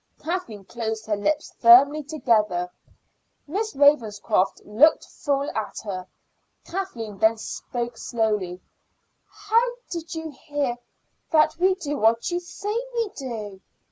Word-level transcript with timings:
Kathleen 0.17 0.65
closed 0.65 1.05
her 1.05 1.15
lips 1.15 1.53
firmly 1.59 2.01
together. 2.01 2.71
Miss 3.45 3.75
Ravenscroft 3.75 4.59
looked 4.65 5.03
full 5.05 5.47
at 5.51 5.77
her. 5.83 6.07
Kathleen 6.65 7.19
then 7.19 7.37
spoke 7.37 7.97
slowly: 7.99 8.59
"How 9.27 9.73
did 9.91 10.15
you 10.15 10.31
hear 10.31 10.77
that 11.29 11.55
we 11.59 11.75
do 11.75 11.97
what 11.97 12.31
you 12.31 12.39
say 12.39 12.75
we 12.95 13.09
do?" 13.15 13.61